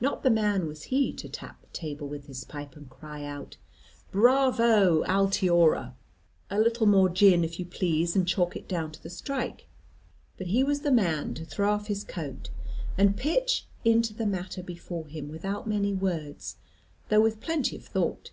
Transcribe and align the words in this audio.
Not 0.00 0.24
the 0.24 0.28
man 0.30 0.66
was 0.66 0.82
he 0.90 1.12
to 1.12 1.28
tap 1.28 1.60
the 1.60 1.68
table 1.68 2.08
with 2.08 2.26
his 2.26 2.42
pipe, 2.42 2.74
and 2.74 2.90
cry 2.90 3.22
out, 3.22 3.56
"Bravo, 4.10 5.04
Altiora! 5.04 5.94
A 6.50 6.58
little 6.58 6.84
more 6.88 7.08
gin 7.08 7.44
if 7.44 7.60
you 7.60 7.64
please, 7.64 8.16
and 8.16 8.26
chalk 8.26 8.56
it 8.56 8.66
down 8.66 8.90
to 8.90 9.00
the 9.00 9.08
Strike;" 9.08 9.68
but 10.36 10.48
he 10.48 10.64
was 10.64 10.80
the 10.80 10.90
man 10.90 11.32
to 11.34 11.44
throw 11.44 11.70
off 11.72 11.86
his 11.86 12.02
coat, 12.02 12.50
and 12.98 13.16
pitch 13.16 13.66
into 13.84 14.12
the 14.12 14.26
matter 14.26 14.64
before 14.64 15.06
him 15.06 15.28
without 15.28 15.68
many 15.68 15.94
words, 15.94 16.56
though 17.08 17.20
with 17.20 17.38
plenty 17.40 17.76
of 17.76 17.84
thought. 17.84 18.32